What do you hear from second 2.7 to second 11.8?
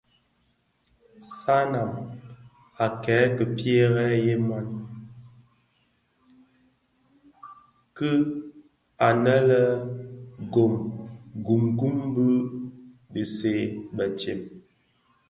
a kèn ki pierè yè ùman kinin anë le Ngom gum